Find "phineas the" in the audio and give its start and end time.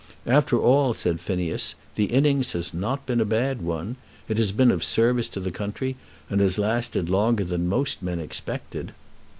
1.19-2.05